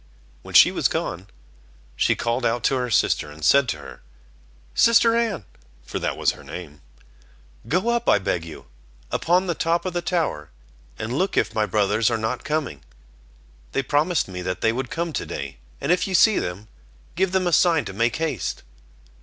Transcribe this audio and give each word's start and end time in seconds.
When 0.41 0.55
she 0.55 0.71
was 0.71 0.91
alone, 0.91 1.27
she 1.95 2.15
called 2.15 2.43
out 2.43 2.63
to 2.63 2.75
her 2.75 2.89
sister, 2.89 3.29
and 3.29 3.45
said 3.45 3.69
to 3.69 3.77
her: 3.77 4.01
"Sister 4.73 5.15
Anne" 5.15 5.45
(for 5.85 5.99
that 5.99 6.17
was 6.17 6.31
her 6.31 6.43
name), 6.43 6.81
"go 7.67 7.87
up 7.89 8.09
I 8.09 8.17
beg 8.17 8.43
you, 8.43 8.65
upon 9.11 9.45
the 9.45 9.53
top 9.53 9.85
of 9.85 9.93
the 9.93 10.01
tower, 10.01 10.49
and 10.97 11.13
look 11.13 11.37
if 11.37 11.53
my 11.53 11.67
brothers 11.67 12.09
are 12.09 12.17
not 12.17 12.43
coming; 12.43 12.83
they 13.73 13.83
promised 13.83 14.27
me 14.27 14.41
that 14.41 14.61
they 14.61 14.73
would 14.73 14.89
come 14.89 15.13
to 15.13 15.23
day, 15.27 15.57
and 15.79 15.91
if 15.91 16.07
you 16.07 16.15
see 16.15 16.39
them, 16.39 16.67
give 17.13 17.31
them 17.31 17.45
a 17.45 17.53
sign 17.53 17.85
to 17.85 17.93
make 17.93 18.15
haste." 18.15 18.63